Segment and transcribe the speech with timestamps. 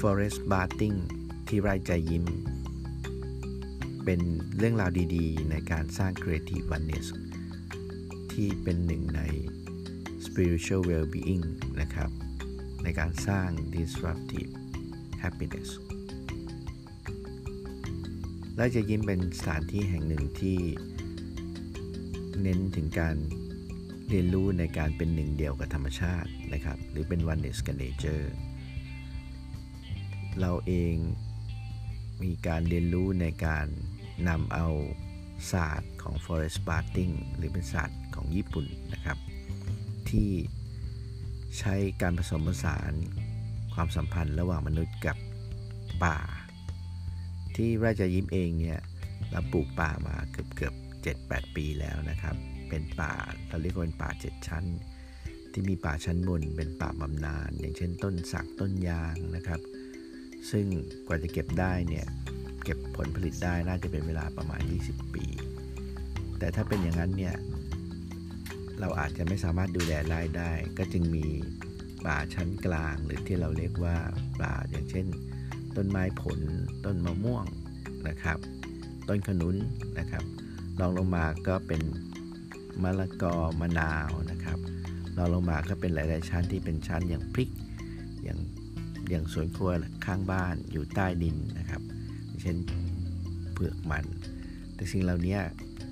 [0.00, 0.98] Forest Bathing
[1.48, 2.24] ที่ไร่ใจยิ้ม
[4.04, 4.20] เป็น
[4.58, 7.06] เรื่องราวดีๆ ในการสร้าง Creative Oneness
[8.32, 9.20] ที่เป็นหนึ่งใน
[10.24, 11.44] Spiritual Well-being
[11.80, 12.10] นะครับ
[12.82, 14.52] ในการสร้าง Disruptive
[15.22, 15.68] Happiness
[18.54, 20.58] ไร่ใจยิ้มเป็นสถานที่แห่งหนึ่งที่
[22.42, 23.16] เน้นถึงการ
[24.08, 28.26] เรียนรู้ในการเป็นหนึ่งเดียวกับธรรมชาตินะครับ หรือเป็น oneness กับ nature
[30.40, 30.94] เราเอง
[32.22, 33.66] มีการเรียนรู้ในการ
[34.28, 34.66] นำเอา
[35.52, 39.18] ศาสตร์ของ forest bathing หรือเป็นศาสตร์ของญี่ปุ่นนะครับ
[40.10, 40.30] ที่
[41.58, 42.92] ใช้การผสมผสาน
[43.74, 45.16] ความสัมพันธ์ระหว่างมนุษย์กับ
[46.04, 46.18] ป่า
[47.56, 48.80] ที่ราชยิ้มเองเนี่ย
[49.30, 50.74] เราปลูกป่ามาเกือบเกือบ
[51.18, 52.36] 7-8 ปีแล้วนะครับ
[52.68, 53.12] เป็นป่า
[53.48, 54.64] เราเรียกว่าเป็นป่า 7 ชั้น
[55.52, 59.60] ที่มีป่าชั้นบนเป็นป่าบำนาญอย่างเช่นต้นสักต้นยางนะครับ
[60.50, 60.66] ซึ่ง
[61.06, 62.06] กว่าจะเก็บได้เนี่ย
[62.64, 65.24] เก็บผลผลิตได้น่าจะเป็นเวลาประมาณ 20 ปี
[66.38, 67.34] แต่ถ้าเป็นอย่างนั้นเนี่ย
[68.80, 71.26] เราอาจจะไม่สามารถดูแลไร่ได้ ก็จึงมี
[72.06, 73.96] ป่าชั้นกลางหรือที่เราเรียกว่า
[74.40, 75.06] ป่าอย่างเช่น
[75.76, 76.38] ต้นไม้ผล
[76.84, 77.46] ต้นมะม่วง
[78.08, 78.38] นะครับ
[79.08, 79.56] ต้นขนุน
[79.98, 80.24] นะครับ
[80.80, 81.82] รองลงมาก็เป็น
[82.82, 84.58] มะละกอมะนาวนะครับ
[85.16, 87.50] รองลงมาก็เป็นหลาย ๆ ชั้นที่เป็นชั้นอย่างพริก
[88.22, 88.38] อย่าง
[89.10, 89.70] อย่างสวนครัว
[90.06, 91.82] ข้างบ้านอยู่ใต้ดินนะครับ
[92.40, 92.56] เช่น
[93.52, 94.04] เผือกมัน
[94.74, 95.38] แต่สิ่งเหล่านี้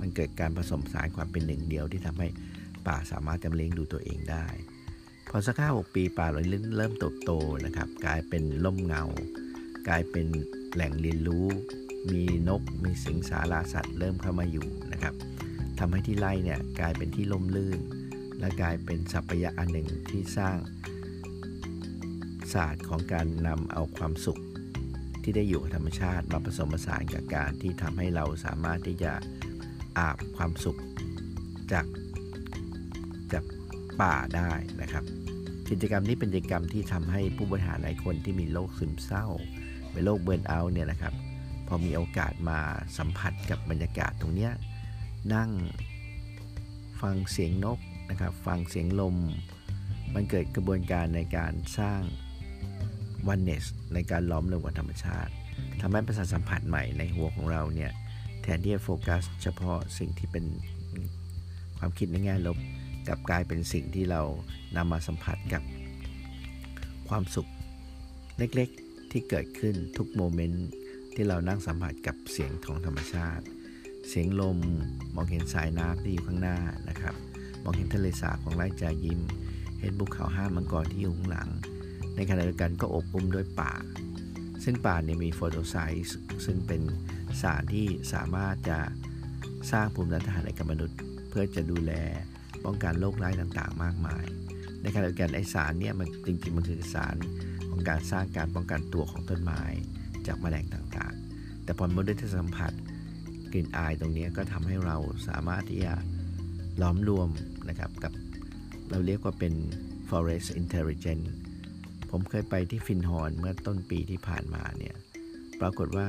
[0.00, 2.28] มันเกิดการผสมสารความเป็นหนึ่งเดียวที่ทำให้
[2.86, 4.46] ป่าสามารถจะเลี้ยงดูตัวเองได้
[5.30, 6.40] พอสักห้าหกปีป่าเรา
[6.76, 7.30] เริ่มโตโต
[7.66, 9.04] นะครับ กลายเป็นล่มเงา
[9.88, 10.26] กลายเป็น
[10.74, 11.46] แหล่งเรียนรู้
[12.10, 15.14] มีนก มีสิงสาราสัตว์ เริ่มเข้ามาอยู่นะครับ
[15.78, 17.80] ทำให้ที่ไร่เนี่ยกลายเป็นที่ล่มลื่น
[18.38, 20.56] และกลายเป็นสัพยะอันหนึ่งที่สร้าง
[22.54, 24.40] ศาสตร์ของการนำเอาความสุข
[25.22, 29.12] ที่ได้อยู่กับธรรมชาติมาผสมผสานกับการที่ทำให้เราสามารถที่จะ
[29.98, 30.78] อาบความสุข
[31.72, 31.86] จาก
[33.32, 33.44] จาก
[34.00, 34.50] ป่าได้
[34.82, 35.04] นะครับ
[35.70, 39.26] กิจกรรมนี้เป็นกิจกรรมที่ทำให้ผู้บริหารหลายคนที่มีโรคซึมเศร้า
[39.90, 41.14] เป็นโรคเบิร์นเอาท์เนี่ยนะครับ
[41.66, 42.58] พอมีโอกาสมา
[42.96, 44.50] สัมผัสกับบรรยากาศตรงนี้
[45.34, 45.50] นั่ง
[47.00, 47.78] ฟังเสียงนก
[48.10, 49.16] นะครับ ฟังเสียงลม
[50.14, 52.00] มันเกิดกระบวนการในการสร้าง
[53.32, 55.32] oneness ในการล้อมรวมกับธรรมชาติ
[55.80, 57.92] ทำให้ประสาทสัมผัสใหม่ในหัวของเราเนี่ย
[58.42, 60.44] แทนที่จะโฟกัส เฉพาะสิ่งที่เป็น
[61.78, 62.58] ความคิดในแง่ลบ
[63.08, 64.22] กลับกลายเป็นสิ่งที่เรา
[64.76, 65.62] นำมาสัมผัสกับ
[67.08, 67.48] ความสุข
[68.38, 70.68] เล็กๆที่เกิดขึ้นทุก moment
[71.14, 73.44] ที่เรานั่งสัมผัสกับเสียงของธรรมชาติ
[74.08, 74.58] เสียงลม
[75.14, 76.58] มองเห็นสายน้ำที่อยู่ข้างหน้า
[76.88, 77.14] นะครับ
[77.62, 79.20] มองเห็นทะเลสาบของไร่จายิ้ม
[79.80, 81.48] เห็นภูเขาห้ามังกรที่อยู่ข้างหลัง
[82.16, 83.72] ในขณะเดียวกันก็โอบอุ้มด้วยป่า
[84.64, 86.82] ซึ่งป่าเนี่ยมี phytoncide ซึ่งเป็น
[87.42, 88.78] สารที่สามารถจะ
[89.72, 90.98] สร้างภูมิต้านทานให้กับมนุษย์
[91.30, 91.92] เพื่อจะดูแล
[92.64, 94.24] ป้องกันโรคร้ายต่างๆ มากมาย
[94.82, 97.16] ในขณะเดียวกันไอสารเนี่ยมันจริงๆมันคือสาร
[97.70, 99.62] ของการสร้างการป้องกันตัวของต้นไม้
[100.26, 102.72] จากแมลงต่างๆ แต่พอมนุษย์สัมผัส
[103.52, 104.96] กลิ่นอายตรงนี้ก็ทำให้เรา
[105.28, 105.94] สามารถที่จะ
[106.80, 107.28] ล้อมรวม
[107.68, 108.12] นะครับกับ
[108.90, 109.54] เราเรียกว่าเป็น
[110.08, 111.28] forest intelligence
[112.12, 114.94] ผมเคยไปที่ฟินฮอนเมื่อต้นปีที่ผ่านมาเนี่ย
[115.60, 116.06] ปรากฏว่า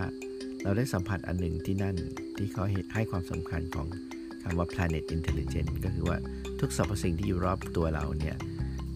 [0.64, 1.96] เราได้สัมผัสอันหนึ่งที่นั่น
[2.38, 3.88] ที่เขาให้ความสำคัญของ
[4.44, 6.18] คำว่า planet intelligence ก็คือว่า
[6.60, 8.36] ทุกสรรพสิ่งที่อยู่รอบตัวเราเนี่ย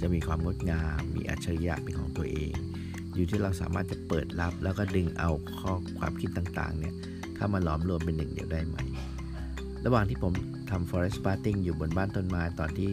[0.01, 2.53] จะมีความงดงาม มีอัจฉริยะเป็นของตัวเอง
[3.15, 5.29] อยู่ที่เราสามารถจะเปิดรับ แล้วก็ดึงเอา
[5.59, 6.93] ข้อความคิดต่างๆเนี่ย
[7.35, 8.77] เข้ามาหลอมรวมเป็นหนึ่งเดียวได้ไหม
[9.85, 10.33] ระหว่างที่ผม
[10.69, 12.91] ทำ forest bathing อยู่บนบ้านต้นไม้ตอนที่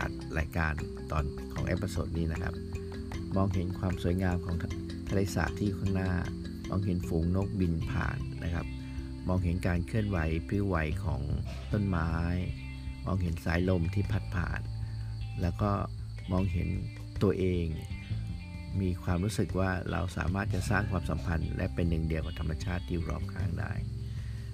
[0.00, 0.74] อัดรายการ
[1.12, 2.54] ตอนของ episode นี้นะครับ
[3.36, 4.56] มองเห็นความสวยงามของ
[5.08, 6.12] ทะเลสาบที่ข้างหน้า
[6.68, 8.66] มองเห็นฝูงนกบินผ่านนะครับ
[9.28, 11.20] มองเห็นการเคลื่อนไหวพิ้วไหวของ
[11.72, 12.12] ต้นไม้
[13.06, 14.60] มองเห็นสายลมที่พัดผ่าน
[15.42, 15.70] แล้วก็
[16.32, 16.68] มองเห็น
[17.22, 17.66] ตัวเอง
[18.80, 23.72] มีความรู้สึกว่าเราสามารถจะสร้างความสัมพันธ์ และเป็นหนึ่งเดียวกับธรรมชาติที่รอบข้างได้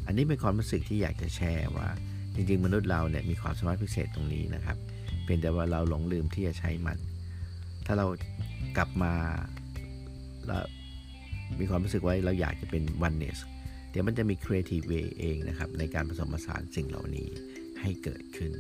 [0.07, 1.89] อันนี้เป็นความรู้สึกที่อยากจะแชร์ว่า
[2.35, 4.77] จริงๆ มนุษย์เราเนี่ยมีความสามารถพิเศษตรงนี้นะครับ
[5.25, 6.99] เพียงแต่ว่าเราหลงลืมที่จะใช้มัน
[7.91, 8.07] ถ้าเรา
[8.77, 9.15] กลับมา
[10.47, 10.65] แล้ว
[11.61, 13.39] มีความรู้สึกว่าเราอยากจะเป็น oneness
[13.91, 17.29] เดี๋ยวมันจะมี creative way เองนะครับ ในการผสมผสานสิ่งเหล่านี้
[17.81, 18.53] ให้เกิดขึ้น